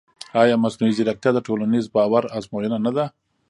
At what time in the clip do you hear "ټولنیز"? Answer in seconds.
1.47-1.85